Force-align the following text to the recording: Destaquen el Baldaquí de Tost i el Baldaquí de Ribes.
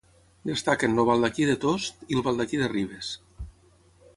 Destaquen 0.51 0.95
el 1.03 1.09
Baldaquí 1.09 1.45
de 1.49 1.55
Tost 1.65 2.01
i 2.07 2.17
el 2.21 2.25
Baldaquí 2.29 2.63
de 2.63 2.71
Ribes. 2.73 3.11